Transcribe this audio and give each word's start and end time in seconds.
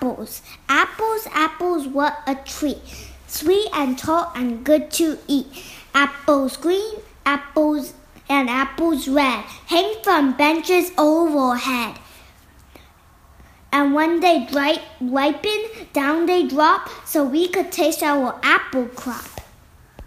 apples. 0.00 0.40
Apples, 0.68 1.28
apples, 1.32 1.86
what 1.86 2.18
a 2.26 2.34
treat. 2.34 2.78
Sweet 3.26 3.68
and 3.74 3.98
tall 3.98 4.32
and 4.34 4.64
good 4.64 4.90
to 4.92 5.18
eat. 5.28 5.46
Apples 5.94 6.56
green, 6.56 6.94
apples 7.26 7.92
and 8.28 8.48
apples 8.48 9.08
red, 9.08 9.44
hang 9.66 10.02
from 10.02 10.36
benches 10.36 10.90
overhead. 10.96 11.96
And 13.72 13.94
when 13.94 14.20
they 14.20 14.48
ripen, 15.00 15.60
down 15.92 16.26
they 16.26 16.46
drop, 16.46 16.88
so 17.04 17.24
we 17.24 17.48
could 17.48 17.70
taste 17.70 18.02
our 18.02 18.38
apple 18.42 18.86
crop. 18.86 19.39